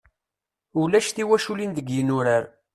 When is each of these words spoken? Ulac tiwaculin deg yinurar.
Ulac 0.81 1.07
tiwaculin 1.11 1.71
deg 1.77 1.87
yinurar. 1.95 2.43